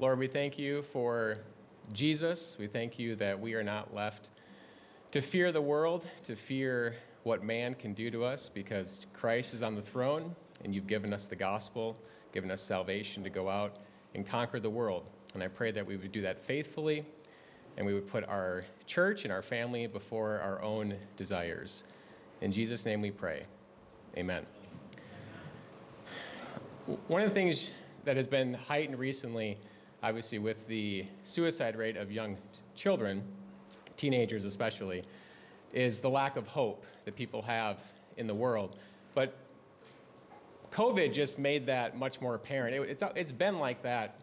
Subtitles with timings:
[0.00, 1.36] Lord, we thank you for
[1.92, 2.56] Jesus.
[2.58, 4.30] We thank you that we are not left
[5.10, 9.62] to fear the world, to fear what man can do to us, because Christ is
[9.62, 10.34] on the throne
[10.64, 11.98] and you've given us the gospel,
[12.32, 13.78] given us salvation to go out
[14.14, 15.10] and conquer the world.
[15.34, 17.04] And I pray that we would do that faithfully
[17.76, 21.84] and we would put our church and our family before our own desires.
[22.40, 23.42] In Jesus' name we pray.
[24.16, 24.46] Amen.
[27.08, 27.72] One of the things
[28.06, 29.58] that has been heightened recently,
[30.02, 32.36] obviously, with the suicide rate of young
[32.74, 33.22] children,
[33.96, 35.02] teenagers especially,
[35.72, 37.78] is the lack of hope that people have
[38.16, 38.76] in the world.
[39.14, 39.34] But
[40.72, 42.74] COVID just made that much more apparent.
[42.74, 44.20] It, it's, it's been like that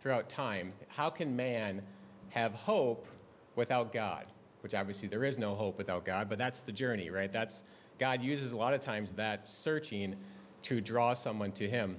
[0.00, 0.72] throughout time.
[0.88, 1.82] How can man
[2.30, 3.06] have hope
[3.54, 4.26] without God?
[4.62, 7.32] Which obviously there is no hope without God, but that's the journey, right?
[7.32, 7.64] That's
[7.98, 10.16] God uses a lot of times that searching
[10.64, 11.96] to draw someone to Him.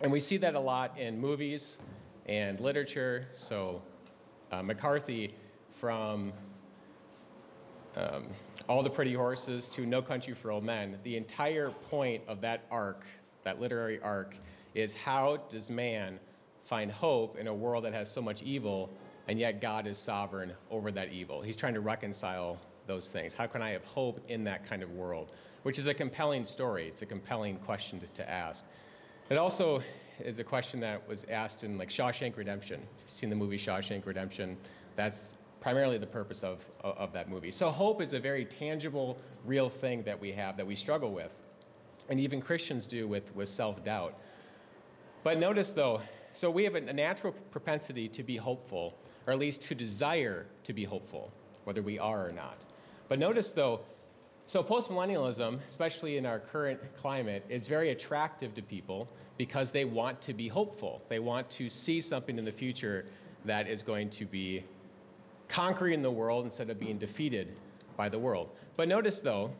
[0.00, 1.78] And we see that a lot in movies
[2.30, 3.26] and literature.
[3.34, 3.82] So,
[4.52, 5.34] uh, McCarthy,
[5.74, 6.32] from
[7.96, 8.28] um,
[8.68, 12.66] All the Pretty Horses to No Country for Old Men, the entire point of that
[12.70, 13.04] arc,
[13.42, 14.36] that literary arc,
[14.74, 16.20] is how does man
[16.64, 18.88] find hope in a world that has so much evil,
[19.26, 21.42] and yet God is sovereign over that evil?
[21.42, 23.34] He's trying to reconcile those things.
[23.34, 25.32] How can I have hope in that kind of world?
[25.64, 26.86] Which is a compelling story.
[26.86, 28.64] It's a compelling question to, to ask.
[29.30, 29.82] It also
[30.24, 32.80] is a question that was asked in like Shawshank Redemption.
[32.80, 34.56] If you've seen the movie Shawshank Redemption,
[34.96, 37.50] that's primarily the purpose of, of that movie.
[37.50, 41.38] So hope is a very tangible, real thing that we have that we struggle with.
[42.08, 44.18] And even Christians do with, with self-doubt.
[45.22, 46.00] But notice though,
[46.32, 48.96] so we have a natural propensity to be hopeful,
[49.26, 51.30] or at least to desire to be hopeful,
[51.64, 52.56] whether we are or not.
[53.08, 53.80] But notice though,
[54.50, 59.06] so postmillennialism, especially in our current climate, is very attractive to people
[59.38, 61.00] because they want to be hopeful.
[61.08, 63.06] They want to see something in the future
[63.44, 64.64] that is going to be
[65.46, 67.54] conquering the world instead of being defeated
[67.96, 68.50] by the world.
[68.74, 69.52] But notice, though,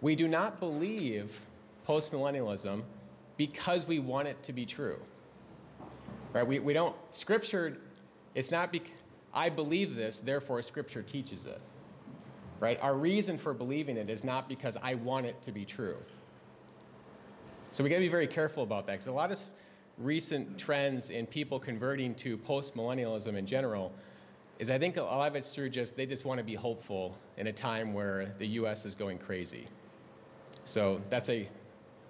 [0.00, 1.38] we do not believe
[1.86, 2.82] postmillennialism
[3.36, 4.98] because we want it to be true.
[6.32, 6.46] Right?
[6.46, 7.76] We, we don't, Scripture,
[8.34, 8.88] it's not because
[9.34, 11.60] I believe this, therefore Scripture teaches it.
[12.60, 12.78] Right?
[12.82, 15.96] Our reason for believing it is not because I want it to be true.
[17.72, 19.38] So we got to be very careful about that because a lot of
[19.96, 23.92] recent trends in people converting to post millennialism in general
[24.58, 27.16] is I think a lot of it's through just they just want to be hopeful
[27.38, 28.84] in a time where the U.S.
[28.84, 29.66] is going crazy.
[30.64, 31.48] So that's a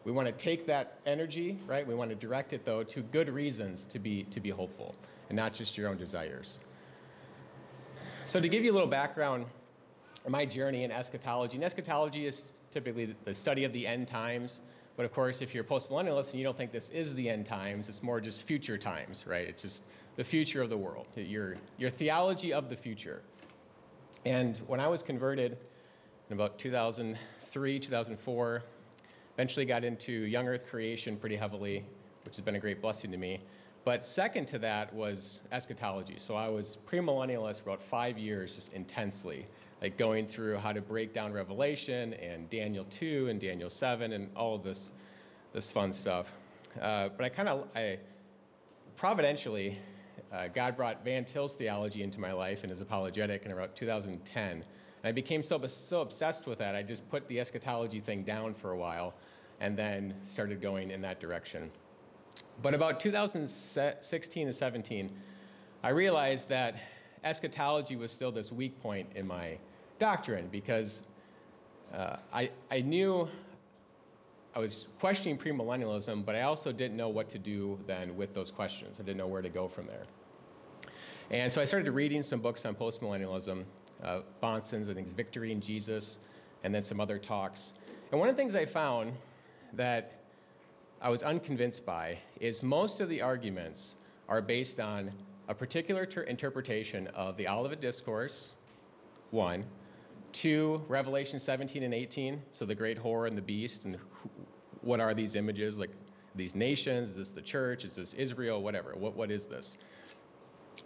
[0.05, 1.87] we want to take that energy, right?
[1.87, 4.95] We want to direct it though to good reasons to be to be hopeful
[5.29, 6.61] and not just your own desires.
[8.25, 9.47] So to give you a little background
[10.29, 14.63] my journey in eschatology, and eschatology is typically the study of the end times.
[14.97, 17.47] But of course, if you're a post-millennialist and you don't think this is the end
[17.47, 19.49] times, it's more just future times, right?
[19.49, 19.85] It's just
[20.17, 23.23] the future of the world, your, your theology of the future.
[24.27, 25.57] And when I was converted
[26.29, 28.63] in about 2003, 2004,
[29.35, 31.83] eventually got into young earth creation pretty heavily,
[32.25, 33.41] which has been a great blessing to me.
[33.85, 36.17] But second to that was eschatology.
[36.19, 39.47] So I was premillennialist for about five years, just intensely,
[39.81, 44.29] like going through how to break down Revelation and Daniel 2 and Daniel 7 and
[44.37, 44.93] all of this,
[45.53, 46.35] this fun stuff.
[46.81, 47.99] Uh, but I kind of, I
[48.97, 49.79] providentially,
[50.31, 54.51] uh, God brought Van Til's theology into my life and his apologetic in about 2010.
[54.53, 54.65] And
[55.03, 58.73] I became so, so obsessed with that, I just put the eschatology thing down for
[58.73, 59.15] a while
[59.61, 61.71] and then started going in that direction.
[62.63, 65.11] But about 2016 and 17,
[65.83, 66.77] I realized that
[67.25, 69.59] eschatology was still this weak point in my
[69.99, 71.03] doctrine because
[71.95, 73.29] uh, I, I knew
[74.55, 78.51] I was questioning premillennialism, but I also didn't know what to do then with those
[78.51, 78.99] questions.
[79.01, 80.05] I didn't know where to go from there.
[81.31, 83.65] And so I started reading some books on postmillennialism,
[84.03, 86.19] uh, Bahnsen's, I think, Victory in Jesus,
[86.65, 87.75] and then some other talks.
[88.11, 89.13] And one of the things I found
[89.75, 90.20] that
[91.03, 93.97] I was unconvinced by is most of the arguments
[94.29, 95.11] are based on
[95.49, 98.53] a particular ter- interpretation of the Olivet Discourse,
[99.31, 99.65] one,
[100.33, 103.97] two, Revelation 17 and 18, so the great whore and the beast, and
[104.83, 105.79] what are these images?
[105.79, 105.91] Like
[106.35, 107.11] these nations?
[107.11, 107.85] Is this the church?
[107.85, 108.63] Is this Israel?
[108.63, 108.95] Whatever.
[108.95, 109.79] What, what is this?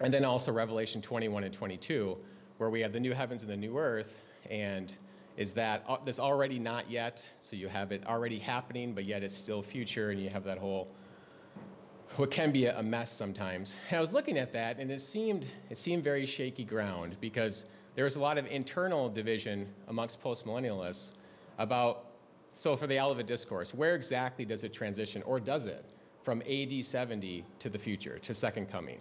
[0.01, 2.17] And then also Revelation 21 and 22,
[2.59, 4.97] where we have the new heavens and the new earth, and
[5.37, 9.23] is that uh, this already not yet, so you have it already happening, but yet
[9.23, 10.91] it's still future, and you have that whole
[12.17, 13.75] what can be a mess sometimes.
[13.91, 17.65] And I was looking at that, and it seemed it seemed very shaky ground because
[17.97, 21.15] there was a lot of internal division amongst postmillennialists
[21.59, 22.07] about
[22.55, 25.85] so for the Olivet discourse, where exactly does it transition, or does it
[26.23, 28.99] from AD 70 to the future, to second coming?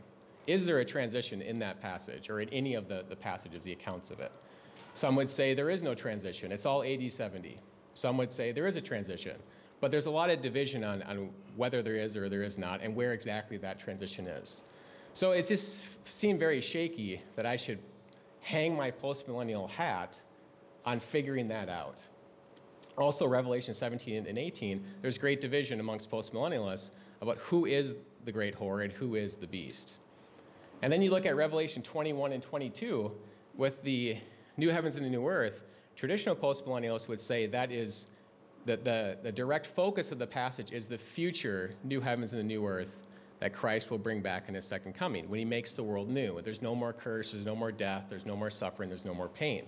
[0.47, 3.71] Is there a transition in that passage or in any of the, the passages, the
[3.71, 4.33] accounts of it?
[4.93, 7.57] Some would say there is no transition, it's all AD 70.
[7.95, 9.37] Some would say there is a transition,
[9.81, 12.81] but there's a lot of division on, on whether there is or there is not
[12.81, 14.63] and where exactly that transition is.
[15.13, 17.79] So it just seemed very shaky that I should
[18.41, 20.19] hang my postmillennial hat
[20.85, 22.03] on figuring that out.
[22.97, 26.91] Also, Revelation 17 and 18, there's great division amongst postmillennialists
[27.21, 27.95] about who is
[28.25, 29.99] the great whore and who is the beast.
[30.81, 33.11] And then you look at Revelation 21 and 22
[33.55, 34.17] with the
[34.57, 35.65] new heavens and a new earth.
[35.95, 38.07] Traditional postmillennialists would say that is
[38.65, 42.45] the, the, the direct focus of the passage is the future new heavens and the
[42.45, 43.03] new earth
[43.39, 46.41] that Christ will bring back in his second coming when he makes the world new.
[46.41, 49.27] There's no more curse, there's no more death, there's no more suffering, there's no more
[49.27, 49.65] pain.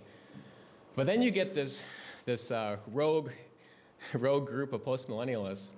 [0.96, 1.84] But then you get this,
[2.24, 3.32] this uh, rogue,
[4.14, 5.72] rogue group of postmillennialists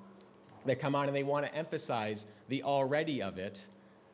[0.65, 3.65] that come on and they want to emphasize the already of it,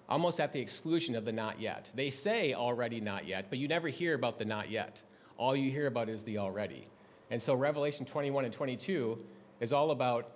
[0.09, 1.89] almost at the exclusion of the not yet.
[1.95, 5.01] They say already not yet, but you never hear about the not yet.
[5.37, 6.85] All you hear about is the already.
[7.31, 9.23] And so Revelation 21 and 22
[9.59, 10.31] is all about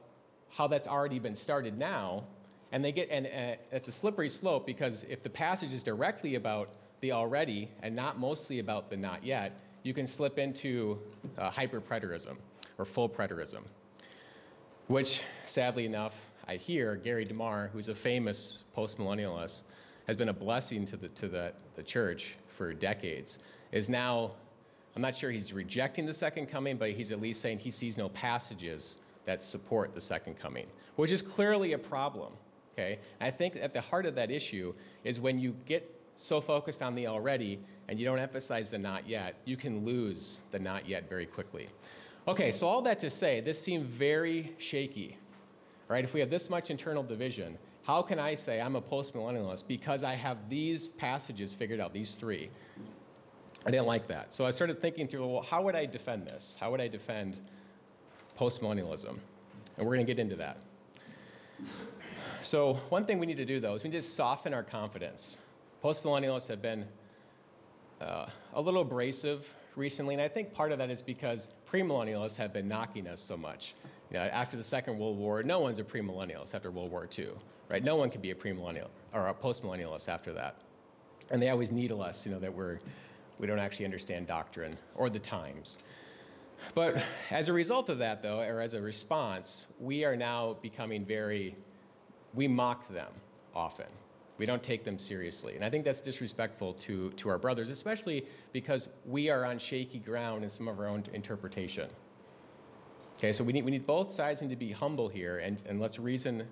[0.49, 2.23] how that's already been started now.
[2.71, 6.35] And they get, and uh, it's a slippery slope because if the passage is directly
[6.35, 6.69] about
[7.01, 11.01] the already and not mostly about the not yet, you can slip into
[11.37, 12.37] uh, hyper preterism
[12.77, 13.61] or full preterism,
[14.87, 19.63] which sadly enough, I hear Gary DeMar, who's a famous postmillennialist,
[20.07, 23.39] has been a blessing to the, to the, the church for decades,
[23.73, 24.31] is now,
[24.95, 27.97] I'm not sure he's rejecting the second coming, but he's at least saying he sees
[27.97, 32.33] no passages that support the second coming, which is clearly a problem.
[32.73, 32.99] Okay?
[33.19, 34.73] I think at the heart of that issue
[35.03, 37.59] is when you get so focused on the already
[37.89, 41.67] and you don't emphasize the not yet, you can lose the not yet very quickly.
[42.27, 45.17] Okay, so all that to say, this seemed very shaky.
[45.87, 46.03] Right?
[46.03, 50.03] If we have this much internal division, how can I say I'm a postmillennialist because
[50.03, 52.49] I have these passages figured out, these three?
[53.65, 54.33] I didn't like that.
[54.33, 56.57] So I started thinking through, well, how would I defend this?
[56.59, 57.39] How would I defend
[58.37, 59.17] postmillennialism?
[59.77, 60.59] And we're going to get into that.
[62.41, 65.41] So, one thing we need to do, though, is we need to soften our confidence.
[65.83, 66.85] Postmillennialists have been
[67.99, 72.53] uh, a little abrasive recently, and I think part of that is because premillennialists have
[72.53, 73.73] been knocking us so much.
[74.11, 77.29] You know, after the Second World War, no one's a premillennialist after World War II,
[77.69, 77.83] right?
[77.83, 80.61] No one can be a premillennial or a postmillennialist after that.
[81.29, 82.77] And they always needle us, you know, that we're,
[83.37, 85.79] we don't actually understand doctrine or the times.
[86.73, 91.03] But as a result of that, though, or as a response, we are now becoming
[91.05, 91.55] very,
[92.33, 93.11] we mock them
[93.53, 93.87] often.
[94.37, 95.55] We don't take them seriously.
[95.55, 99.99] And I think that's disrespectful to, to our brothers, especially because we are on shaky
[99.99, 101.89] ground in some of our own interpretation.
[103.17, 105.81] Okay, so we need, we need both sides need to be humble here and, and
[105.81, 106.47] let's reason,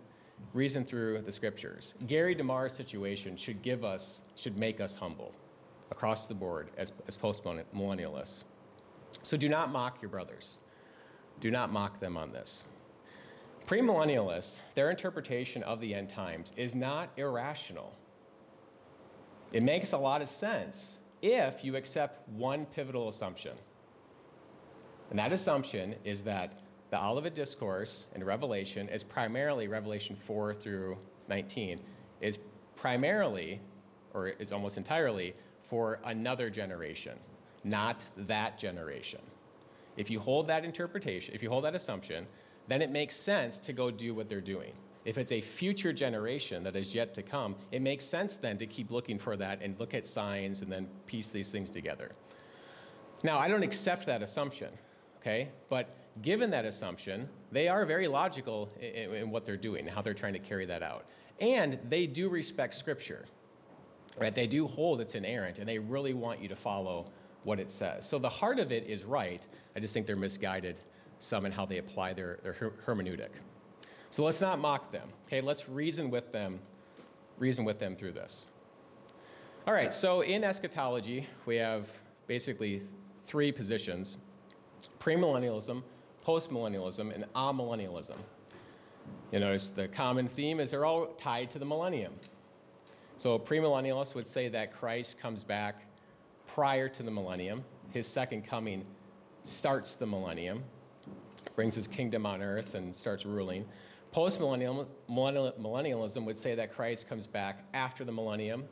[0.54, 1.94] reason through the scriptures.
[2.08, 5.32] Gary DeMar's situation should give us, should make us humble
[5.92, 8.46] across the board as, as post-millennialists.
[9.22, 10.58] So do not mock your brothers.
[11.40, 12.68] Do not mock them on this.
[13.68, 17.94] Premillennialists, their interpretation of the end times is not irrational.
[19.54, 23.54] It makes a lot of sense if you accept one pivotal assumption.
[25.10, 26.60] And that assumption is that
[26.90, 30.98] the Olivet Discourse in Revelation is primarily, Revelation 4 through
[31.30, 31.80] 19,
[32.22, 32.40] is
[32.76, 33.60] primarily,
[34.14, 37.18] or is almost entirely, for another generation,
[37.64, 39.22] not that generation.
[39.98, 42.26] If you hold that interpretation, if you hold that assumption,
[42.68, 44.74] then it makes sense to go do what they're doing.
[45.06, 48.66] If it's a future generation that is yet to come, it makes sense then to
[48.66, 52.12] keep looking for that and look at signs and then piece these things together.
[53.24, 54.70] Now, I don't accept that assumption
[55.26, 55.50] okay?
[55.70, 55.90] But
[56.22, 60.34] given that assumption, they are very logical in, in, what they're doing, how they're trying
[60.34, 61.06] to carry that out.
[61.40, 63.26] And they do respect Scripture,
[64.18, 64.34] right?
[64.34, 67.06] They do hold it's inerrant, and they really want you to follow
[67.44, 68.08] what it says.
[68.08, 69.46] So the heart of it is right.
[69.76, 70.78] I just think they're misguided
[71.20, 73.30] some in how they apply their, their her- hermeneutic.
[74.10, 75.42] So let's not mock them, okay?
[75.42, 76.60] Let's reason with them,
[77.38, 78.50] reason with them through this.
[79.68, 81.88] All right, so in eschatology, we have
[82.28, 82.82] basically
[83.26, 84.18] three positions
[85.00, 85.84] premillennialism,
[86.26, 88.18] postmillennialism, and amillennialism.
[89.32, 92.14] You notice the common theme is they're all tied to the millennium.
[93.18, 95.84] So premillennialists would say that Christ comes back
[96.48, 97.64] prior to the millennium.
[97.92, 98.84] His second coming
[99.44, 100.64] starts the millennium,
[101.56, 103.66] brings his kingdom on earth, and starts ruling.
[104.14, 108.66] Postmillennialism would say that Christ comes back after the millennium.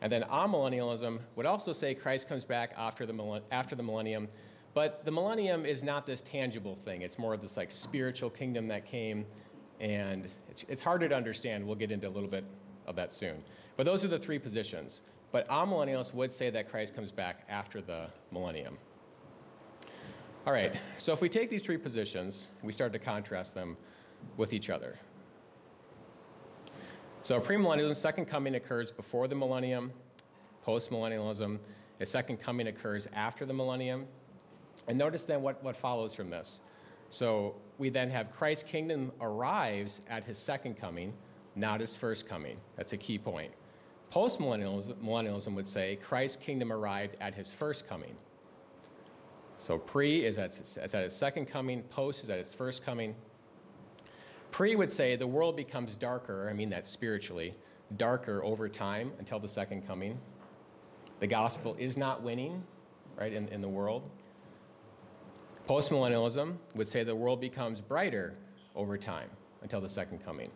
[0.00, 4.28] And then amillennialism would also say Christ comes back after the, after the millennium
[4.74, 7.02] but the millennium is not this tangible thing.
[7.02, 9.26] It's more of this like spiritual kingdom that came
[9.80, 11.66] and it's, it's harder to understand.
[11.66, 12.44] We'll get into a little bit
[12.86, 13.42] of that soon.
[13.76, 15.02] But those are the three positions.
[15.32, 18.78] But amillennialists would say that Christ comes back after the millennium.
[20.46, 23.76] All right, so if we take these three positions, we start to contrast them
[24.36, 24.96] with each other.
[27.22, 29.92] So premillennialism, second coming occurs before the millennium.
[30.66, 31.58] Postmillennialism,
[32.00, 34.06] a second coming occurs after the millennium.
[34.88, 36.60] And notice then what, what follows from this.
[37.10, 41.12] So we then have Christ's kingdom arrives at his second coming,
[41.56, 42.56] not his first coming.
[42.76, 43.52] That's a key point.
[44.12, 48.14] Postmillennialism would say Christ's kingdom arrived at his first coming.
[49.56, 53.14] So pre is at, is at its second coming, post is at its first coming.
[54.50, 57.54] Pre would say the world becomes darker, I mean that spiritually,
[57.96, 60.18] darker over time until the second coming.
[61.20, 62.62] The gospel is not winning,
[63.16, 64.10] right, in, in the world.
[65.68, 68.34] Postmillennialism would say the world becomes brighter
[68.74, 69.30] over time
[69.62, 70.50] until the second coming.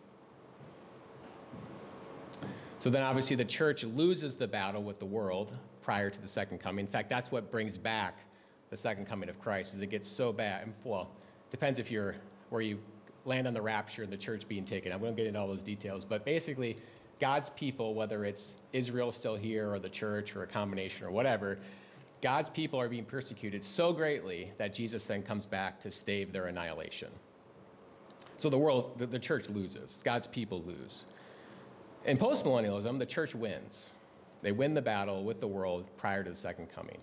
[2.79, 6.59] So then obviously the church loses the battle with the world prior to the second
[6.59, 6.85] coming.
[6.85, 8.19] In fact, that's what brings back
[8.69, 10.73] the second coming of Christ is it gets so bad.
[10.83, 11.09] Well,
[11.49, 12.15] depends if you're
[12.49, 12.79] where you
[13.25, 14.91] land on the rapture and the church being taken.
[14.91, 16.77] I won't get into all those details, but basically
[17.19, 21.57] God's people, whether it's Israel still here or the church or a combination or whatever,
[22.21, 26.47] God's people are being persecuted so greatly that Jesus then comes back to stave their
[26.47, 27.09] annihilation.
[28.37, 30.01] So the world, the, the church loses.
[30.03, 31.05] God's people lose.
[32.05, 33.93] In postmillennialism, the church wins.
[34.41, 36.97] They win the battle with the world prior to the second coming.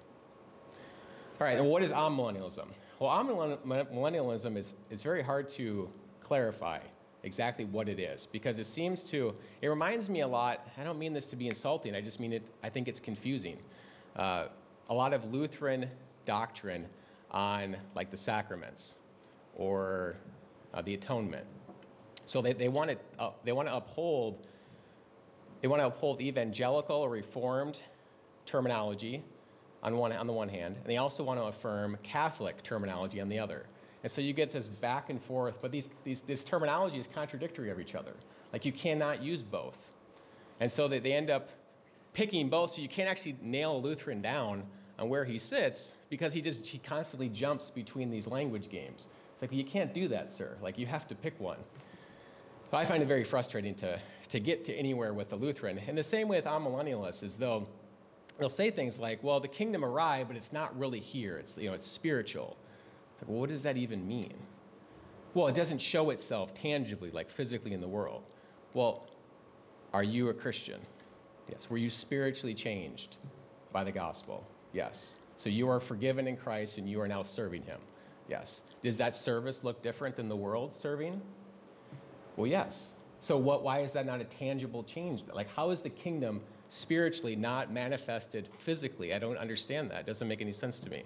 [1.40, 2.66] All right, and what is amillennialism?
[3.00, 5.88] Well, amillennialism is, is very hard to
[6.22, 6.78] clarify
[7.24, 10.98] exactly what it is because it seems to, it reminds me a lot, I don't
[10.98, 13.58] mean this to be insulting, I just mean it, I think it's confusing.
[14.14, 14.46] Uh,
[14.90, 15.88] a lot of Lutheran
[16.24, 16.86] doctrine
[17.30, 18.98] on like the sacraments
[19.56, 20.16] or
[20.72, 21.46] uh, the atonement.
[22.26, 24.46] So they, they, want to, uh, they want to uphold
[25.64, 27.84] they want to uphold evangelical or reformed
[28.44, 29.22] terminology
[29.82, 33.30] on, one, on the one hand, and they also want to affirm Catholic terminology on
[33.30, 33.64] the other.
[34.02, 37.70] And so you get this back and forth, but these, these, this terminology is contradictory
[37.70, 38.12] of each other.
[38.52, 39.94] Like you cannot use both.
[40.60, 41.48] And so they, they end up
[42.14, 44.62] picking both, so you can't actually nail Lutheran down
[44.98, 49.08] on where he sits because he just he constantly jumps between these language games.
[49.32, 50.56] It's like, well, you can't do that, sir.
[50.62, 51.58] Like, you have to pick one.
[52.74, 55.78] I find it very frustrating to, to get to anywhere with the Lutheran.
[55.86, 57.68] And the same way with amillennialists is they'll,
[58.38, 61.38] they'll say things like, well, the kingdom arrived, but it's not really here.
[61.38, 62.56] It's, you know, it's spiritual.
[63.12, 64.34] It's like, well, what does that even mean?
[65.34, 68.32] Well, it doesn't show itself tangibly, like physically in the world.
[68.72, 69.08] Well,
[69.92, 70.80] are you a Christian?
[71.50, 71.68] Yes.
[71.68, 73.18] Were you spiritually changed
[73.72, 74.44] by the gospel?
[74.72, 75.18] Yes.
[75.36, 77.80] So you are forgiven in Christ and you are now serving him?
[78.28, 78.62] Yes.
[78.82, 81.20] Does that service look different than the world serving?
[82.36, 82.94] Well, yes.
[83.20, 85.24] So what why is that not a tangible change?
[85.32, 86.40] Like how is the kingdom
[86.74, 89.14] spiritually not manifested physically.
[89.14, 90.00] I don't understand that.
[90.00, 91.04] It doesn't make any sense to me.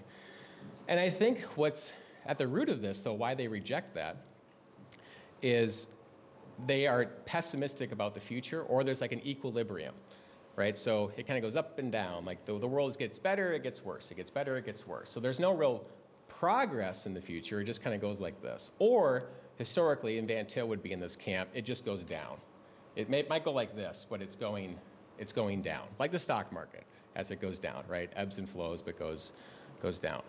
[0.88, 1.92] And I think what's
[2.24, 4.16] at the root of this, though, why they reject that,
[5.42, 5.88] is
[6.66, 9.94] they are pessimistic about the future, or there's like an equilibrium,
[10.58, 10.76] right?
[10.76, 12.24] So it kind of goes up and down.
[12.24, 14.10] Like the, the world gets better, it gets worse.
[14.10, 15.10] It gets better, it gets worse.
[15.10, 15.86] So there's no real
[16.28, 17.60] progress in the future.
[17.60, 18.72] It just kind of goes like this.
[18.78, 22.36] Or historically, and Van Til would be in this camp, it just goes down.
[22.96, 24.78] It may, might go like this, but it's going
[25.18, 26.84] it's going down, like the stock market
[27.16, 28.10] as it goes down, right?
[28.14, 29.32] Ebbs and flows, but goes,
[29.82, 30.22] goes down.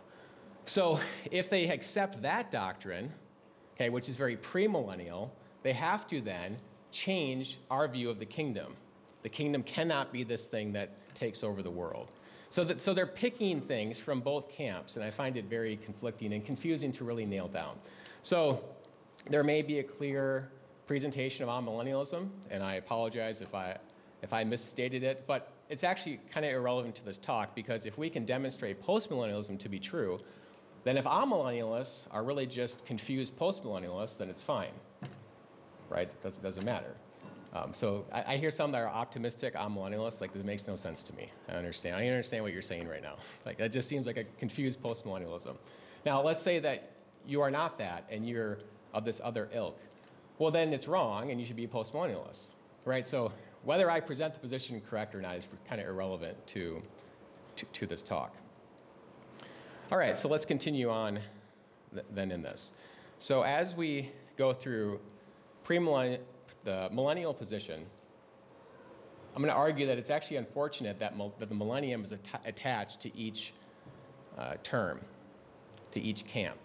[0.65, 0.99] So
[1.31, 3.13] if they accept that doctrine,
[3.75, 5.29] okay, which is very premillennial,
[5.61, 6.57] they have to then
[6.91, 8.75] change our view of the kingdom.
[9.21, 12.15] The kingdom cannot be this thing that takes over the world.
[12.49, 16.33] So, that, so they're picking things from both camps, and I find it very conflicting
[16.33, 17.75] and confusing to really nail down.
[18.23, 18.63] So
[19.29, 20.49] there may be a clear
[20.87, 23.77] presentation of amillennialism, and I apologize if I
[24.21, 27.97] if I misstated it, but it's actually kind of irrelevant to this talk because if
[27.97, 30.19] we can demonstrate postmillennialism to be true,
[30.83, 34.71] then if amillennialists are really just confused postmillennialists, then it's fine,
[35.89, 36.07] right?
[36.07, 36.95] It doesn't, doesn't matter.
[37.53, 41.01] Um, so I, I, hear some that are optimistic amillennialists, like this makes no sense
[41.03, 41.29] to me.
[41.47, 41.95] I understand.
[41.95, 43.15] I understand what you're saying right now.
[43.45, 45.57] Like that just seems like a confused post millennialism.
[46.05, 46.91] Now let's say that
[47.25, 48.59] you are not that and you're
[48.93, 49.79] of this other ilk.
[50.37, 52.53] Well, then it's wrong and you should be a post millennialist,
[52.85, 53.07] right?
[53.07, 53.31] So
[53.63, 56.81] whether I present the position correct or not is kind of irrelevant to,
[57.55, 58.35] to, to, this talk.
[59.91, 61.19] All right, so let's continue on
[61.93, 62.73] th- then in this.
[63.17, 64.99] So as we go through
[65.65, 66.19] premillennial,
[66.69, 67.83] the millennial position,
[69.35, 73.01] I'm going to argue that it's actually unfortunate that, that the millennium is at- attached
[73.01, 73.53] to each
[74.37, 74.99] uh, term,
[75.91, 76.57] to each camp.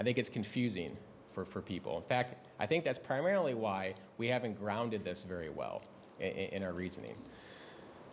[0.00, 0.96] I think it's confusing
[1.32, 1.96] for, for people.
[1.96, 5.82] In fact, I think that's primarily why we haven't grounded this very well
[6.18, 7.14] in, in our reasoning.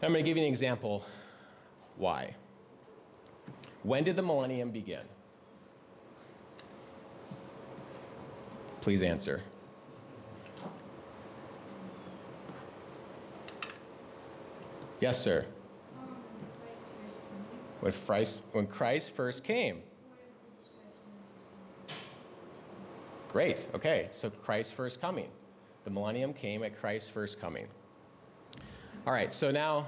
[0.04, 1.04] I'm going to give you an example
[1.98, 2.36] why.
[3.82, 5.06] When did the millennium begin?
[8.82, 9.42] Please answer.
[15.02, 15.44] Yes, sir.
[17.80, 19.82] When Christ, when Christ first came.
[23.32, 23.68] Great.
[23.74, 24.08] Okay.
[24.12, 25.28] So Christ's first coming.
[25.86, 27.66] The millennium came at Christ's first coming.
[29.08, 29.34] All right.
[29.34, 29.88] So now,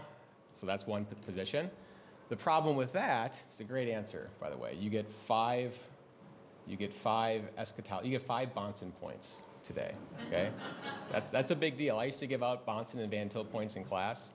[0.52, 1.70] so that's one position.
[2.30, 4.76] The problem with that, it's a great answer, by the way.
[4.80, 5.78] You get five,
[6.66, 9.94] you get five eschatology, you get five Bahnsen points today.
[10.28, 10.50] Okay.
[11.12, 12.00] that's that's a big deal.
[12.00, 14.34] I used to give out Bahnsen and Van Til points in class.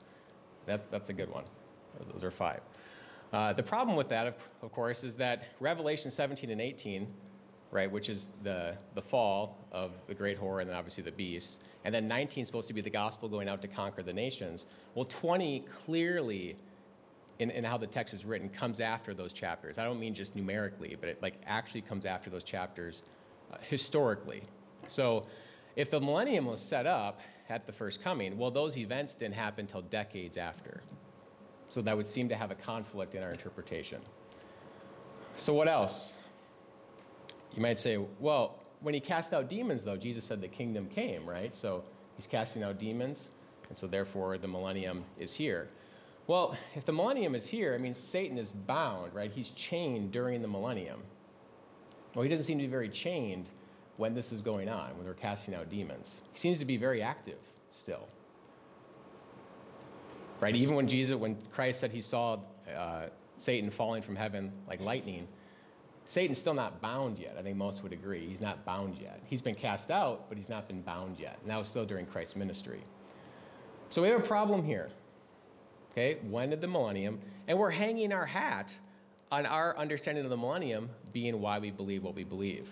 [0.69, 1.45] That's that's a good one.
[2.13, 2.61] Those are five.
[3.33, 7.07] Uh, the problem with that, of, of, course, is that Revelation 17 and 18,
[7.71, 11.65] right, which is the, the fall of the great whore and then obviously the beast,
[11.85, 14.67] and then 19 is supposed to be the gospel going out to conquer the nations.
[14.95, 16.57] Well, 20 clearly,
[17.39, 19.77] in, in how the text is written, comes after those chapters.
[19.79, 23.03] I don't mean just numerically, but it like actually comes after those chapters
[23.53, 24.43] uh, historically.
[24.87, 25.25] So,
[25.79, 29.61] if the millennium was set up at the first coming, well, those events didn't happen
[29.61, 30.83] until decades after.
[31.69, 34.01] So that would seem to have a conflict in our interpretation.
[35.37, 36.19] So, what else?
[37.55, 41.25] You might say, well, when he cast out demons, though, Jesus said the kingdom came,
[41.25, 41.55] right?
[41.55, 41.85] So
[42.17, 43.31] he's casting out demons,
[43.69, 45.69] and so therefore the millennium is here.
[46.27, 49.31] Well, if the millennium is here, I mean, Satan is bound, right?
[49.31, 51.03] He's chained during the millennium.
[52.17, 53.49] Well, he doesn't seem to be very chained
[53.99, 56.25] when this is going on, when they're casting out demons.
[56.33, 57.39] He seems to be very active
[57.69, 58.09] still
[60.41, 60.55] right?
[60.55, 62.39] Even when Jesus, when Christ said he saw
[62.77, 65.27] uh, Satan falling from heaven like lightning,
[66.05, 67.37] Satan's still not bound yet.
[67.39, 68.27] I think most would agree.
[68.27, 69.21] He's not bound yet.
[69.27, 71.39] He's been cast out, but he's not been bound yet.
[71.43, 72.81] And that was still during Christ's ministry.
[73.91, 74.89] So we have a problem here.
[75.93, 77.21] Okay, when did the millennium?
[77.47, 78.73] And we're hanging our hat
[79.31, 82.69] on our understanding of the millennium being why we believe what we believe.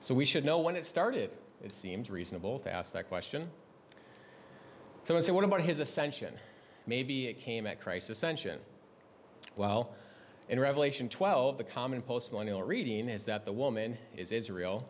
[0.00, 1.30] So we should know when it started.
[1.62, 3.48] It seems reasonable to ask that question.
[5.04, 6.34] Someone say, what about his ascension?
[6.86, 8.58] Maybe it came at Christ's ascension.
[9.56, 9.90] Well,
[10.48, 14.86] in Revelation 12, the common postmillennial reading is that the woman is Israel,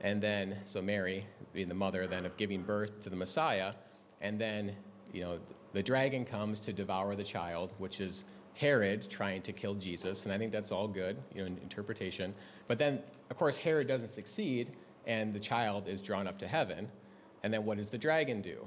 [0.00, 3.72] and then, so Mary, being the mother then of giving birth to the Messiah,
[4.20, 4.74] and then,
[5.12, 5.38] you know,
[5.72, 8.24] the dragon comes to devour the child, which is
[8.58, 12.34] Herod trying to kill Jesus, and I think that's all good, you know, in interpretation.
[12.66, 14.72] But then, of course, Herod doesn't succeed,
[15.06, 16.88] and the child is drawn up to heaven.
[17.42, 18.66] And then what does the dragon do?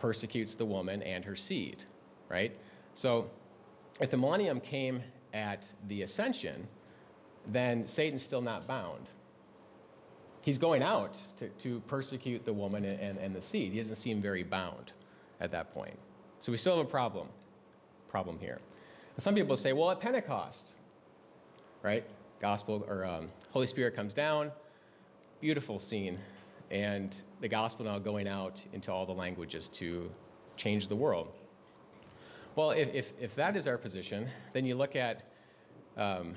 [0.00, 1.84] persecutes the woman and her seed,
[2.28, 2.56] right?
[2.94, 3.30] So
[4.00, 5.02] if the millennium came
[5.32, 6.66] at the ascension,
[7.46, 9.10] then Satan's still not bound.
[10.44, 13.72] He's going out to, to persecute the woman and, and the seed.
[13.72, 14.92] He doesn't seem very bound
[15.40, 15.98] at that point.
[16.40, 17.28] So we still have a problem,
[18.10, 18.58] problem here.
[19.14, 20.76] And some people say, well, at Pentecost,
[21.82, 22.04] right?
[22.40, 24.50] Gospel or um, Holy Spirit comes down,
[25.40, 26.18] beautiful scene
[26.70, 30.10] and the gospel now going out into all the languages to
[30.56, 31.32] change the world.
[32.56, 35.24] Well, if, if, if that is our position, then you look at,
[35.96, 36.34] um,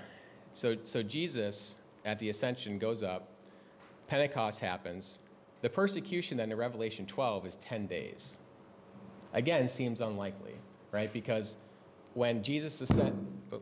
[0.53, 3.27] so, so Jesus at the ascension goes up,
[4.07, 5.19] Pentecost happens,
[5.61, 8.37] the persecution then in Revelation 12 is 10 days.
[9.33, 10.55] Again, seems unlikely,
[10.93, 11.11] right?
[11.11, 11.57] Because
[12.13, 13.15] when Jesus ascended,
[13.51, 13.61] oh,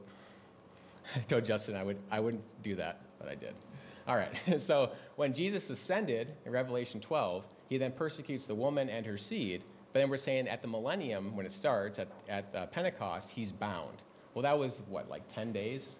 [1.16, 3.56] I told Justin I, would, I wouldn't do that, but I did.
[4.08, 9.06] All right, so when Jesus ascended in Revelation 12, he then persecutes the woman and
[9.06, 9.64] her seed.
[9.94, 13.52] But then we're saying at the millennium, when it starts, at, at uh, Pentecost, he's
[13.52, 14.04] bound.
[14.34, 16.00] Well, that was what, like 10 days?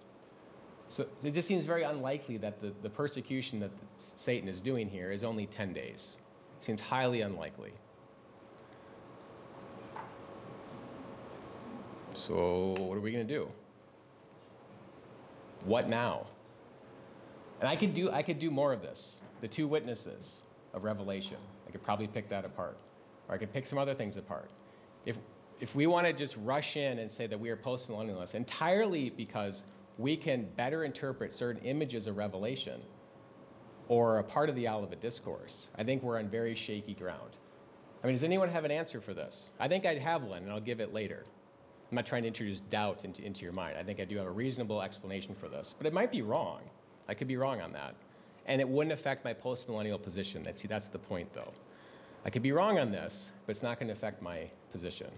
[0.88, 5.10] So it just seems very unlikely that the, the persecution that Satan is doing here
[5.10, 6.18] is only 10 days.
[6.58, 7.72] It seems highly unlikely.
[12.26, 13.48] So, what are we going to do?
[15.64, 16.26] What now?
[17.58, 19.24] And I could do I could do more of this.
[19.40, 21.38] The two witnesses of Revelation.
[21.66, 22.78] I could probably pick that apart.
[23.28, 24.50] Or I could pick some other things apart.
[25.04, 25.16] If
[25.58, 29.64] if we want to just rush in and say that we are postmillennialists entirely because
[29.98, 32.80] we can better interpret certain images of Revelation
[33.88, 37.36] or a part of the Olivet Discourse, I think we're on very shaky ground.
[38.04, 39.50] I mean, does anyone have an answer for this?
[39.58, 41.24] I think I'd have one, and I'll give it later.
[41.92, 43.76] I'm not trying to introduce doubt into, into your mind.
[43.78, 46.60] I think I do have a reasonable explanation for this, but it might be wrong.
[47.06, 47.94] I could be wrong on that.
[48.46, 50.42] And it wouldn't affect my postmillennial position.
[50.42, 51.52] That's, see, that's the point, though.
[52.24, 55.08] I could be wrong on this, but it's not going to affect my position.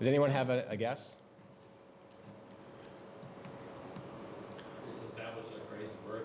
[0.00, 1.18] Does anyone have a, a guess?
[4.90, 6.24] It's established at Christ's birth.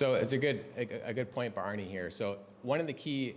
[0.00, 2.10] So it's a good, a, a good point Barney here.
[2.10, 3.34] So one of the key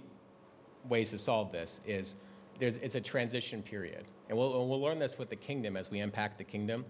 [0.88, 2.16] ways to solve this is
[2.58, 4.06] there's, it's a transition period.
[4.30, 6.86] And we'll, and we'll learn this with the kingdom as we unpack the kingdom.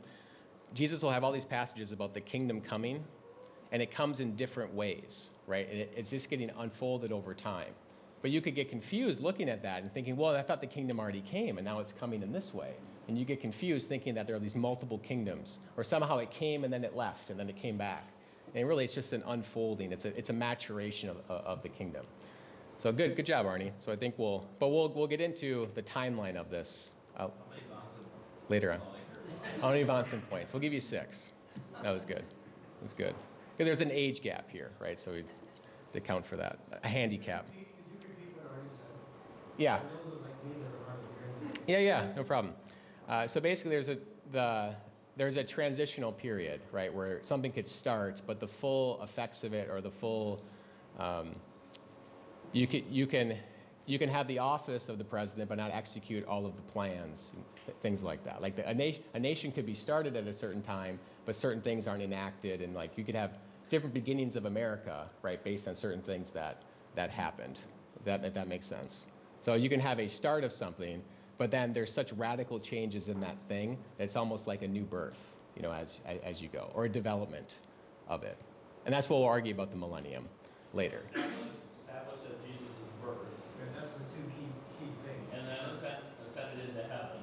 [0.76, 3.04] Jesus will have all these passages about the kingdom coming,
[3.72, 5.68] and it comes in different ways, right?
[5.68, 7.74] And it, it's just getting unfolded over time.
[8.22, 11.00] But you could get confused looking at that and thinking, well, I thought the kingdom
[11.00, 12.76] already came, and now it's coming in this way.
[13.08, 16.64] And you get confused thinking that there are these multiple kingdoms, or somehow it came
[16.64, 18.13] and then it left, and then it came back.
[18.56, 19.92] And really, it's just an unfolding.
[19.92, 22.06] It's a, it's a maturation of, of the kingdom.
[22.78, 23.72] So good, good job, Arnie.
[23.80, 26.94] So I think we'll, but we'll, we'll get into the timeline of this
[28.50, 28.80] later on.
[29.62, 30.54] Many Bahnsen points?
[30.54, 31.34] We'll give you six.
[31.82, 32.24] That was good.
[32.82, 33.16] That's good.
[33.58, 35.00] There's an age gap here, right?
[35.00, 35.24] So we
[35.94, 36.60] to account for that.
[36.84, 37.50] A handicap.
[39.58, 39.80] Yeah.
[41.68, 42.56] Yeah, yeah, no problem.
[43.08, 43.98] Uh, so basically, there's a
[44.32, 44.74] the
[45.16, 49.70] there's a transitional period, right, where something could start, but the full effects of it
[49.70, 50.42] or the full
[51.00, 51.36] um,
[52.52, 53.36] you can you can
[53.86, 57.34] you can have the office of the president, but not execute all of the plans,
[57.66, 58.42] th- things like that.
[58.42, 61.62] Like the, a, na- a nation could be started at a certain time, but certain
[61.62, 63.32] things aren't enacted, and like you could have
[63.70, 66.64] different beginnings of America, right, based on certain things that
[66.96, 67.60] that happened.
[68.06, 69.08] That if that makes sense.
[69.42, 71.02] So you can have a start of something,
[71.44, 74.86] but then there's such radical changes in that thing that it's almost like a new
[74.86, 77.60] birth, you know, as as you go, or a development
[78.08, 78.38] of it.
[78.86, 80.24] And that's what we'll argue about the millennium
[80.74, 81.04] later.
[81.12, 83.28] Establish of Jesus' birth,
[83.60, 84.48] And that's the two key,
[84.80, 85.28] key things.
[85.36, 87.20] and then ascend, ascended into heaven.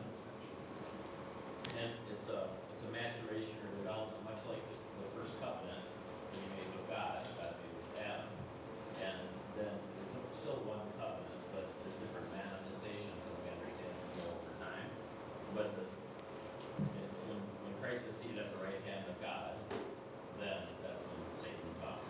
[1.80, 2.44] And it's a,
[2.76, 6.92] it's a maturation or development, much like the, the first covenant that he made with
[6.92, 8.28] God, God made with Adam.
[9.00, 9.16] And
[9.56, 9.72] then
[10.28, 14.88] it's still one covenant, but there's different manifestations that we understand go over time.
[15.56, 19.52] But the, it- when, when Christ is seated at the right hand of God,
[20.40, 22.00] then that's when Satan's bound,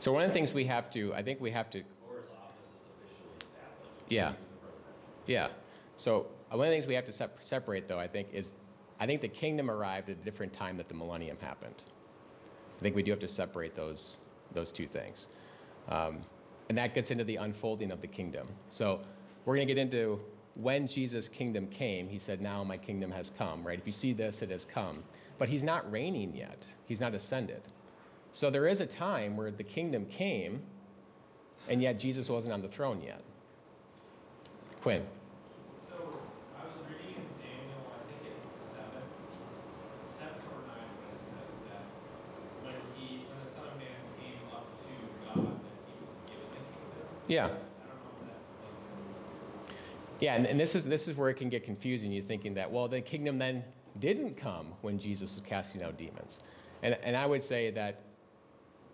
[0.00, 2.30] So one of the things we have to, I think we have to, or his
[2.42, 3.90] office is officially established.
[4.08, 4.28] Yeah.
[4.28, 4.96] He's the president.
[5.26, 5.48] yeah.
[5.96, 8.52] So uh, one of the things we have to sep- separate, though, I think, is
[8.98, 11.84] I think the kingdom arrived at a different time that the millennium happened.
[12.78, 14.18] I think we do have to separate those
[14.52, 15.28] those two things,
[15.88, 16.20] um,
[16.70, 18.48] and that gets into the unfolding of the kingdom.
[18.70, 19.00] So
[19.44, 22.08] we're going to get into when Jesus' kingdom came.
[22.08, 23.78] He said, "Now my kingdom has come." Right?
[23.78, 25.02] If you see this, it has come.
[25.38, 26.66] But he's not reigning yet.
[26.86, 27.62] He's not ascended.
[28.32, 30.62] So there is a time where the kingdom came,
[31.68, 33.22] and yet Jesus wasn't on the throne yet.
[34.82, 35.04] Quinn.
[35.88, 35.96] So
[36.56, 39.02] I was reading in Daniel, I think it's seven,
[40.06, 41.84] seven or nine, when it says that
[42.62, 44.92] when he, when the Son of Man came up to
[45.26, 47.04] God, that he was given the kingdom.
[47.26, 47.44] Yeah.
[47.44, 48.40] I don't know if that
[49.66, 49.74] was.
[50.20, 52.12] Yeah, and, and this is this is where it can get confusing.
[52.12, 53.64] You're thinking that well, the kingdom then
[53.98, 56.40] didn't come when Jesus was casting out demons,
[56.82, 58.02] and and I would say that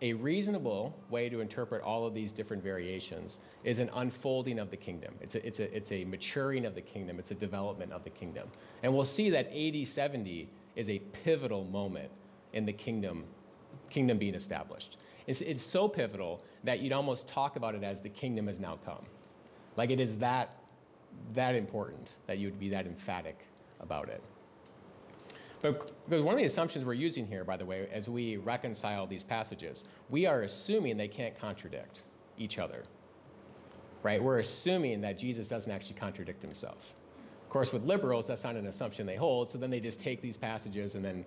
[0.02, 4.76] a reasonable way to interpret all of these different variations is an unfolding of the
[4.76, 5.14] kingdom.
[5.20, 7.18] It's a it's a it's a maturing of the kingdom.
[7.18, 8.48] It's a development of the kingdom,
[8.82, 12.10] and we'll see that AD 70 is a pivotal moment
[12.52, 13.24] in the kingdom
[13.90, 14.98] kingdom being established.
[15.26, 18.78] It's, it's so pivotal that you'd almost talk about it as the kingdom has now
[18.84, 19.02] come.
[19.76, 20.56] Like it is that
[21.34, 23.38] that important that you would be that emphatic
[23.80, 24.22] about it.
[25.62, 29.06] But because one of the assumptions we're using here, by the way, as we reconcile
[29.06, 32.02] these passages, we are assuming they can't contradict
[32.38, 32.82] each other.
[34.02, 34.22] Right?
[34.22, 36.94] We're assuming that Jesus doesn't actually contradict himself.
[37.42, 40.20] Of course, with liberals, that's not an assumption they hold, so then they just take
[40.20, 41.24] these passages and then,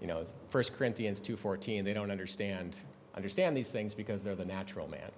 [0.00, 2.76] you know, 1 Corinthians 2.14, they don't understand
[3.14, 5.10] understand these things because they're the natural man.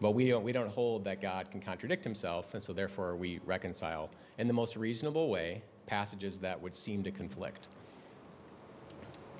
[0.00, 3.40] But we don't, we don't hold that God can contradict himself, and so therefore we
[3.44, 7.68] reconcile in the most reasonable way passages that would seem to conflict.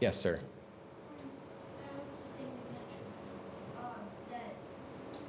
[0.01, 0.39] Yes, sir.
[0.39, 2.87] I also think that,
[3.83, 4.55] um, that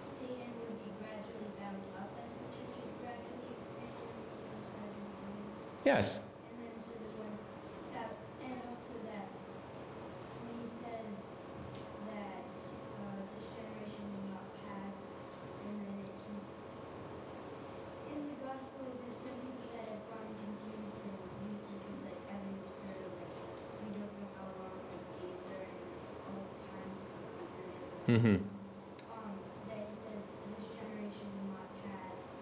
[0.05, 4.13] Satan would be gradually bound up as the church is gradually expanding,
[4.61, 5.49] is gradually growing.
[5.89, 6.21] Yes.
[6.21, 7.33] And then so that when,
[7.97, 8.13] that,
[8.45, 9.25] and also that
[10.45, 11.33] when he says
[12.13, 15.01] that, uh, this generation will not pass,
[15.65, 16.61] and then it keeps,
[18.13, 21.17] in the gospel, there's some people that have gotten confused and
[21.49, 23.33] use this as like evidence for like,
[23.79, 25.87] we don't know how long like days are and
[26.27, 26.91] all the time.
[28.11, 28.37] Mm-hmm.
[29.07, 29.33] Um,
[29.71, 32.35] that it says this generation will not pass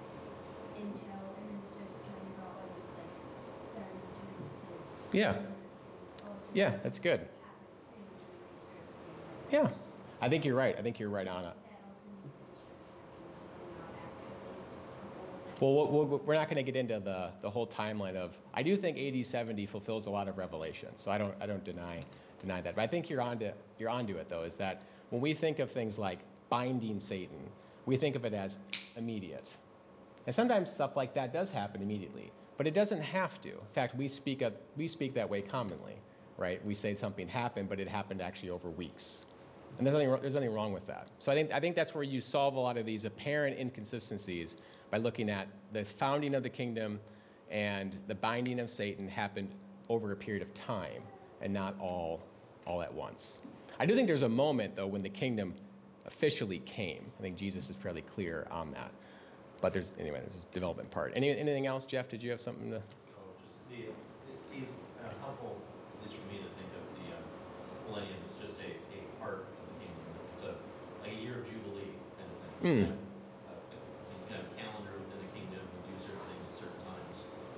[0.73, 3.13] until, and then starts talking about all these like
[3.61, 3.85] sun
[4.17, 4.65] turns to.
[5.17, 5.35] Yeah.
[6.53, 7.27] Yeah, that's good.
[9.51, 9.67] Yeah.
[10.21, 10.75] I think you're right.
[10.77, 11.53] I think you're right on it.
[15.59, 18.37] We'll we're not going to get into the, the whole timeline of.
[18.53, 21.63] I do think AD 70 fulfills a lot of revelation, so I don't I don't
[21.63, 22.05] deny
[22.39, 22.75] deny that.
[22.75, 23.49] But I think you're onto
[23.79, 24.43] you're onto it though.
[24.43, 27.49] Is that when we think of things like binding Satan,
[27.87, 28.59] we think of it as
[28.97, 29.57] immediate.
[30.27, 33.49] And sometimes stuff like that does happen immediately, but it doesn't have to.
[33.49, 35.95] In fact, we speak, of, we speak that way commonly,
[36.37, 36.63] right?
[36.65, 39.27] We say something happened, but it happened actually over weeks.
[39.77, 41.11] And there's nothing, there's nothing wrong with that.
[41.19, 44.57] So I think, I think that's where you solve a lot of these apparent inconsistencies
[44.89, 46.99] by looking at the founding of the kingdom
[47.51, 49.49] and the binding of Satan happened
[49.89, 51.03] over a period of time
[51.41, 52.23] and not all,
[52.65, 53.39] all at once.
[53.79, 55.53] I do think there's a moment, though, when the kingdom
[56.05, 57.05] officially came.
[57.19, 58.91] I think Jesus is fairly clear on that.
[59.61, 61.13] But there's, anyway, there's this development part.
[61.15, 62.09] Any, anything else, Jeff?
[62.09, 62.77] Did you have something to?
[62.77, 64.69] So just the, it's easy,
[65.01, 68.69] uh, helpful, at least for me to think of the uh, millennium as just a,
[68.69, 70.05] a part of the kingdom.
[70.29, 70.53] It's a,
[71.01, 71.89] like a year of jubilee
[72.21, 72.53] kind of thing.
[72.61, 72.85] Hmm.
[73.49, 73.57] Uh,
[74.13, 77.15] You can have a calendar within the kingdom, you do certain things at certain times,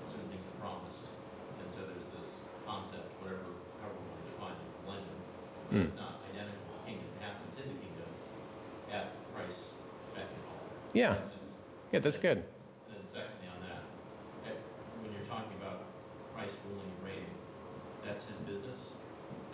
[0.08, 1.04] certain things are promised.
[1.60, 3.44] And so there's this concept, whatever,
[3.84, 5.20] however we want to define it, millennium.
[5.68, 5.84] Hmm.
[5.84, 8.10] It's not identical, the kingdom happens in the kingdom
[8.88, 9.76] at Christ's
[10.16, 10.64] beck and call.
[10.96, 11.20] Yeah.
[11.92, 12.46] Yeah, that's good.
[12.86, 13.82] Then secondly on that,
[15.02, 15.90] when you're talking about
[16.38, 17.34] Christ ruling and reigning,
[18.06, 18.94] that's his business.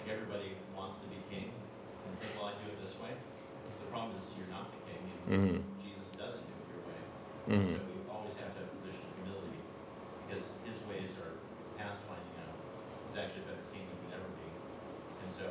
[0.03, 3.11] Like everybody wants to be king and think, well, I do it this way.
[3.15, 7.01] The problem is you're not the king and Jesus doesn't do it your way.
[7.47, 7.79] Mhm.
[7.79, 9.61] So we always have to have a position of humility
[10.27, 11.39] because his ways are
[11.79, 12.51] past finding out.
[13.09, 14.49] He's actually a better king than we can ever be.
[15.23, 15.47] And so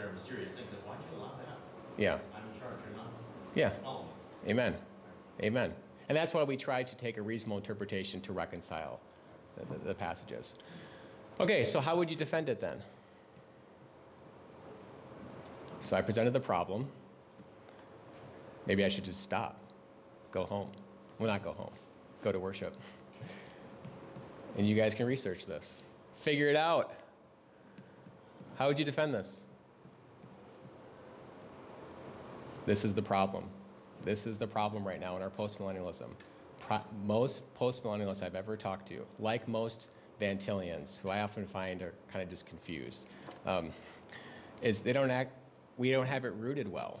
[0.00, 1.60] there are mysterious things that, why'd you allow that?
[2.00, 2.16] Yeah.
[2.32, 3.12] I'm in charge, you're not.
[3.52, 3.76] Yeah.
[4.48, 4.72] Amen.
[5.42, 5.74] Amen.
[6.08, 9.00] And that's why we try to take a reasonable interpretation to reconcile
[9.56, 10.54] the, the, the passages.
[11.40, 12.78] Okay, so how would you defend it then?
[15.80, 16.86] So I presented the problem.
[18.66, 19.58] Maybe I should just stop,
[20.32, 20.68] go home.
[21.18, 21.72] Well, not go home,
[22.22, 22.76] go to worship.
[24.56, 25.84] And you guys can research this,
[26.16, 26.94] figure it out.
[28.56, 29.46] How would you defend this?
[32.64, 33.44] This is the problem.
[34.06, 36.10] This is the problem right now in our postmillennialism.
[36.60, 41.82] Pro- most postmillennialists I've ever talked to, like most Van Tillians, who I often find
[41.82, 43.08] are kind of just confused,
[43.46, 43.72] um,
[44.62, 45.32] is they don't act,
[45.76, 47.00] we don't have it rooted well.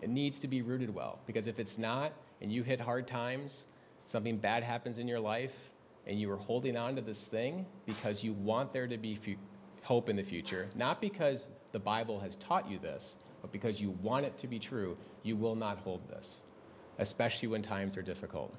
[0.00, 3.66] It needs to be rooted well because if it's not, and you hit hard times,
[4.06, 5.72] something bad happens in your life,
[6.06, 9.34] and you are holding on to this thing because you want there to be fu-
[9.82, 13.90] hope in the future, not because the Bible has taught you this, but because you
[14.02, 16.44] want it to be true, you will not hold this,
[16.98, 18.56] especially when times are difficult,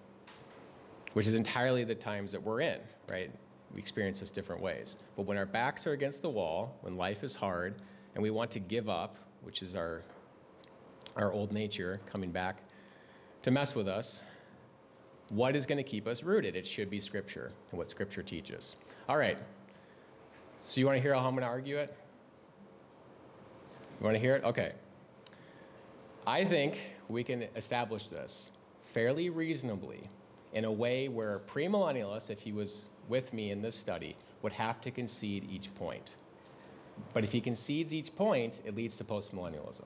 [1.14, 3.32] which is entirely the times that we're in, right?
[3.74, 4.98] We experience this different ways.
[5.16, 7.82] But when our backs are against the wall, when life is hard,
[8.14, 10.02] and we want to give up, which is our,
[11.16, 12.58] our old nature coming back
[13.44, 14.24] to mess with us,
[15.30, 16.56] what is going to keep us rooted?
[16.56, 18.78] It should be Scripture and what Scripture teaches.
[19.10, 19.40] All right.
[20.60, 21.96] So you want to hear how I'm going to argue it?
[24.00, 24.44] You want to hear it?
[24.44, 24.72] Okay.
[26.26, 26.80] I think
[27.10, 28.52] we can establish this
[28.84, 30.02] fairly reasonably
[30.54, 34.54] in a way where a premillennialist, if he was with me in this study, would
[34.54, 36.16] have to concede each point.
[37.14, 39.86] But if he concedes each point, it leads to postmillennialism.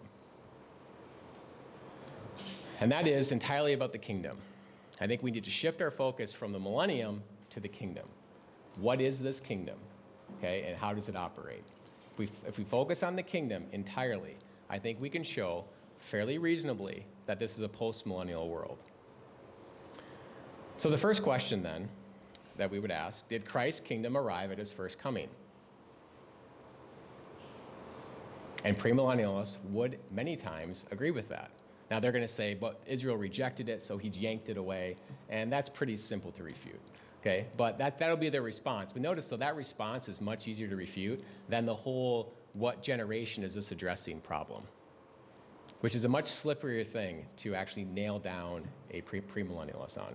[2.80, 4.38] And that is entirely about the kingdom.
[5.00, 7.22] I think we need to shift our focus from the millennium
[7.52, 8.06] to the kingdom.
[8.78, 9.78] What is this kingdom?
[10.38, 11.64] Okay, and how does it operate?
[12.22, 14.36] If we, if we focus on the kingdom entirely,
[14.70, 15.66] I think we can show
[15.98, 18.78] fairly reasonably that this is a post millennial world.
[20.78, 21.90] So, the first question then
[22.58, 25.30] that we would ask Did Christ's kingdom arrive at his first coming?
[28.66, 31.50] And premillennialists would many times agree with that.
[31.90, 34.96] Now they're going to say, but Israel rejected it, so he yanked it away,
[35.30, 36.80] and that's pretty simple to refute.
[37.22, 38.92] Okay, but that, that'll be their response.
[38.92, 43.44] But notice though, that response is much easier to refute than the whole what generation
[43.44, 44.64] is this addressing problem,
[45.82, 50.14] which is a much slipperier thing to actually nail down a pre premillennialist on.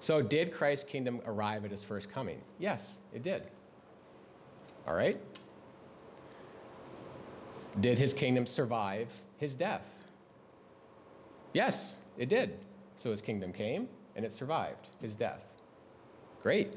[0.00, 2.40] So, did Christ's kingdom arrive at his first coming?
[2.58, 3.44] Yes, it did.
[4.86, 5.20] All right?
[7.80, 10.04] Did his kingdom survive his death?
[11.52, 12.58] Yes, it did.
[12.96, 15.51] So his kingdom came and it survived his death.
[16.42, 16.74] Great.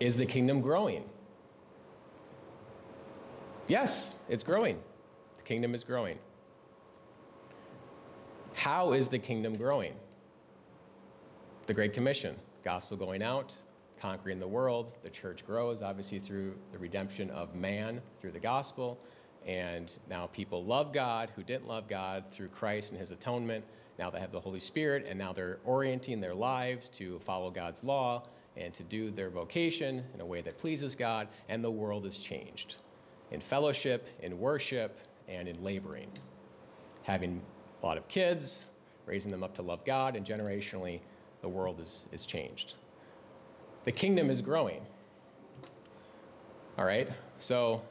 [0.00, 1.04] Is the kingdom growing?
[3.68, 4.78] Yes, it's growing.
[5.36, 6.18] The kingdom is growing.
[8.54, 9.94] How is the kingdom growing?
[11.66, 13.54] The Great Commission, gospel going out,
[14.00, 14.92] conquering the world.
[15.02, 18.98] The church grows, obviously, through the redemption of man through the gospel.
[19.46, 23.64] And now people love God who didn't love God through Christ and his atonement.
[23.98, 27.82] Now they have the Holy Spirit, and now they're orienting their lives to follow God's
[27.82, 28.24] law
[28.56, 32.18] and to do their vocation in a way that pleases God, and the world is
[32.18, 32.76] changed
[33.30, 36.10] in fellowship, in worship, and in laboring,
[37.02, 37.42] having
[37.82, 38.70] a lot of kids,
[39.04, 41.00] raising them up to love God, and generationally,
[41.42, 42.74] the world is, is changed.
[43.84, 44.80] The kingdom is growing.
[46.78, 47.08] All right?
[47.38, 47.82] So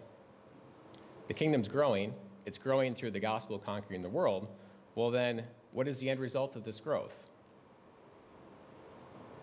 [1.28, 2.14] the kingdom's growing.
[2.46, 4.48] It's growing through the gospel conquering the world.
[4.96, 5.44] Well, then,
[5.76, 7.30] what is the end result of this growth?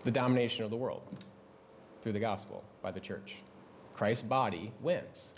[0.05, 1.03] The domination of the world
[2.01, 3.37] through the gospel by the church.
[3.95, 5.35] Christ's body wins.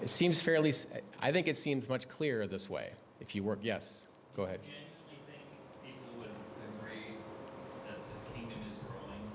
[0.00, 0.72] It seems fairly,
[1.20, 2.90] I think it seems much clearer this way.
[3.20, 4.58] If you work, yes, go ahead.
[4.62, 5.44] Genuinely think
[5.84, 6.30] people would
[6.80, 7.14] agree
[7.86, 9.30] that the kingdom is growing?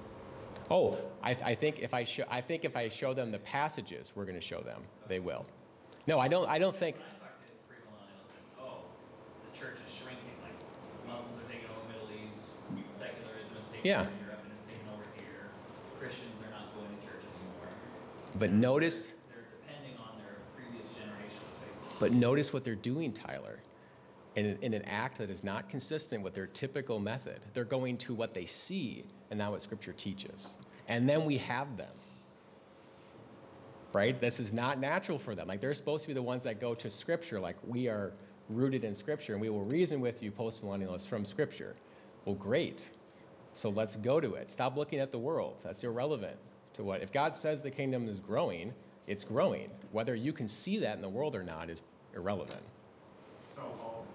[0.70, 4.12] Oh, I, I think if I show, I think if I show them the passages
[4.14, 5.46] we're going to show them, they will.
[6.06, 6.50] No, I don't.
[6.50, 6.98] I don't think.
[6.98, 8.84] When I talk to premillennials, it's, oh,
[9.48, 10.52] the church is shrinking, like
[11.08, 12.60] Muslims are taking over Middle East,
[13.00, 14.06] secularism is taking Yeah.
[15.98, 17.70] Christians are not going to church anymore.
[18.38, 21.96] But notice, They're depending on their previous generation's faith.
[21.98, 23.62] but notice what they're doing, Tyler.
[24.36, 28.14] In, in an act that is not consistent with their typical method, they're going to
[28.14, 30.58] what they see and not what Scripture teaches.
[30.90, 31.96] And then we have them.
[33.94, 34.20] Right?
[34.20, 35.48] This is not natural for them.
[35.48, 38.12] Like they're supposed to be the ones that go to Scripture, like we are
[38.50, 41.74] rooted in Scripture, and we will reason with you, postmillennialists, from Scripture.
[42.26, 42.90] Well, great.
[43.58, 44.52] So let's go to it.
[44.52, 45.56] Stop looking at the world.
[45.64, 46.38] That's irrelevant
[46.76, 47.02] to what.
[47.02, 48.72] If God says the kingdom is growing,
[49.08, 49.72] it's growing.
[49.92, 51.82] Whether you can see that in the world or not is
[52.16, 52.62] irrelevant.
[53.56, 54.06] So, Paul,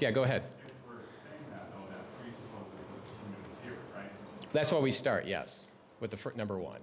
[0.00, 0.42] Yeah, go ahead.
[0.64, 4.10] if we're saying that, though, that presupposes that the kingdom is here, right?
[4.54, 5.68] That's why we start, yes,
[6.00, 6.80] with the fir- number one.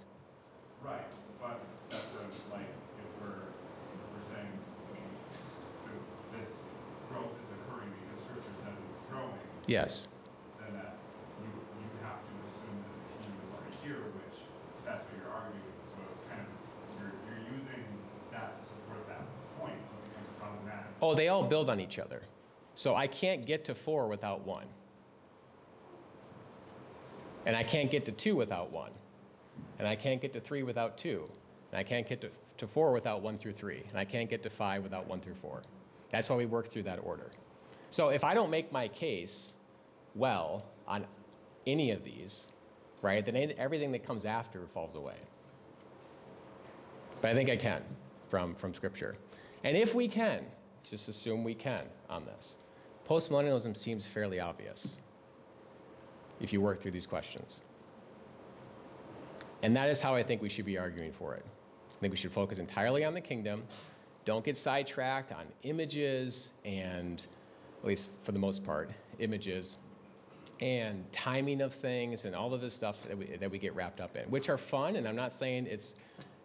[0.85, 1.01] Right,
[1.41, 1.59] but
[1.89, 2.69] that's a, like,
[3.01, 4.53] if we're, if we're saying
[6.37, 6.53] this
[7.09, 9.33] growth is occurring because scripture says it's growing,
[9.65, 10.07] Yes.
[10.61, 10.93] then that
[11.41, 14.37] you, you have to assume that the kingdom is already here, which
[14.85, 15.71] that's what you're arguing.
[15.87, 17.81] So it's kind of, this- you're, you're using
[18.35, 19.23] that to support that
[19.57, 20.92] point, so it becomes problematic.
[21.03, 22.21] Oh, they all build on each other.
[22.75, 24.65] So I can't get to four without one.
[27.45, 28.91] And I can't get to two without one.
[29.79, 31.29] And I can't get to three without two.
[31.71, 33.83] And I can't get to, to four without one through three.
[33.89, 35.61] And I can't get to five without one through four.
[36.09, 37.31] That's why we work through that order.
[37.89, 39.55] So if I don't make my case
[40.15, 41.05] well on
[41.67, 42.47] any of these,
[43.01, 45.17] right, then everything that comes after falls away.
[47.19, 47.83] But I think I can
[48.29, 49.17] from, from Scripture.
[49.65, 50.45] And if we can,
[50.83, 52.59] just assume we can on this,
[53.07, 54.99] postmillennialism seems fairly obvious
[56.39, 57.61] if you work through these questions.
[59.61, 61.45] And that is how I think we should be arguing for it.
[61.89, 63.63] I think we should focus entirely on the kingdom.
[64.25, 67.25] Don't get sidetracked on images and,
[67.81, 69.77] at least for the most part, images
[70.59, 74.01] and timing of things and all of this stuff that we, that we get wrapped
[74.01, 74.97] up in, which are fun.
[74.97, 75.95] And I'm not saying it's,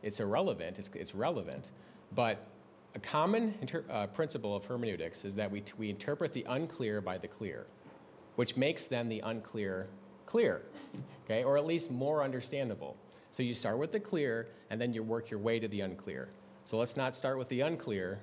[0.02, 1.72] it's irrelevant, it's, it's relevant.
[2.14, 2.46] But
[2.94, 7.00] a common inter, uh, principle of hermeneutics is that we, t- we interpret the unclear
[7.00, 7.66] by the clear,
[8.36, 9.88] which makes then the unclear
[10.26, 10.62] clear,
[11.24, 12.96] okay, or at least more understandable.
[13.30, 16.28] So you start with the clear and then you work your way to the unclear.
[16.64, 18.20] So let's not start with the unclear,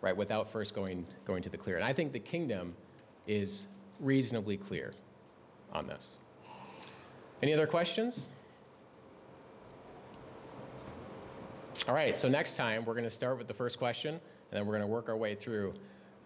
[0.00, 1.76] right, without first going, going to the clear.
[1.76, 2.74] And I think the kingdom
[3.26, 3.68] is
[4.00, 4.92] reasonably clear
[5.72, 6.18] on this.
[7.42, 8.30] Any other questions?
[11.86, 14.20] All right, so next time we're going to start with the first question, and
[14.50, 15.74] then we're going to work our way through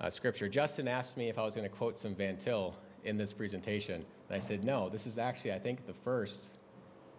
[0.00, 0.48] uh, Scripture.
[0.48, 3.94] Justin asked me if I was going to quote some Van Til in this presentation,
[4.28, 6.60] and I said, no, this is actually, I think, the first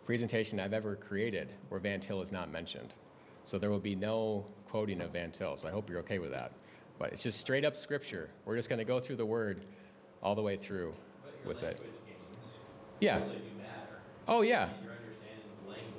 [0.05, 2.93] presentation I've ever created where Van Til is not mentioned.
[3.43, 6.31] So there will be no quoting of Van Til, so I hope you're okay with
[6.31, 6.53] that.
[6.97, 8.29] But it's just straight up Scripture.
[8.45, 9.65] We're just going to go through the Word
[10.23, 10.93] all the way through
[11.43, 11.77] your with it.
[11.77, 11.89] games
[13.01, 13.19] Yeah.
[13.19, 13.99] really do matter.
[14.29, 14.69] Oh, yeah.
[14.81, 15.91] Your understanding the language.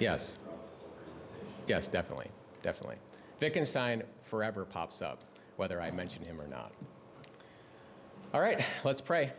[0.00, 0.38] Yes.
[0.38, 1.57] Throughout this whole presentation.
[1.68, 2.30] Yes, definitely,
[2.62, 2.96] definitely.
[3.40, 5.22] Wittgenstein forever pops up,
[5.56, 6.72] whether I mention him or not.
[8.32, 9.32] All right, let's pray.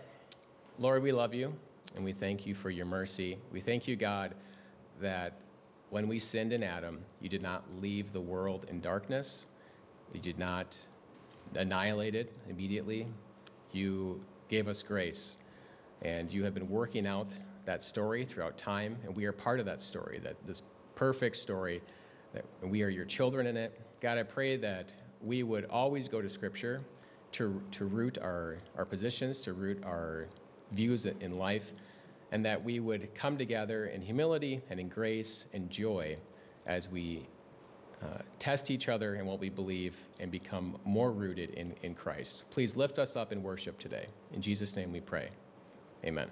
[0.78, 1.54] Lord, we love you
[1.96, 3.38] and we thank you for your mercy.
[3.52, 4.36] We thank you, God,
[5.02, 5.34] that
[5.90, 9.48] when we sinned in Adam, you did not leave the world in darkness,
[10.14, 10.78] you did not
[11.56, 13.08] annihilate it immediately.
[13.72, 15.38] You gave us grace,
[16.04, 17.28] and you have been working out
[17.66, 20.62] that story throughout time, and we are part of that story, that this
[20.96, 21.82] perfect story,
[22.34, 23.80] that we are your children in it.
[24.02, 26.80] God, I pray that we would always go to Scripture
[27.34, 30.28] to, to root our, our positions, to root our
[30.72, 31.74] views in life,
[32.32, 36.16] and that we would come together in humility and in grace and joy
[36.66, 37.28] as we
[38.02, 42.46] uh, test each other in what we believe and become more rooted in, in Christ.
[42.50, 44.06] Please lift us up in worship today.
[44.34, 45.30] In Jesus' name we pray.
[46.06, 46.30] Amen.